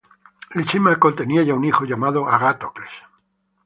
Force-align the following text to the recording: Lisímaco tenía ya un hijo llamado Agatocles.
Lisímaco 0.55 1.13
tenía 1.13 1.43
ya 1.43 1.53
un 1.53 1.63
hijo 1.63 1.85
llamado 1.85 2.27
Agatocles. 2.27 2.89